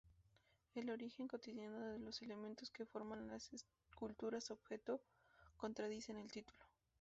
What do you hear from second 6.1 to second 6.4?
el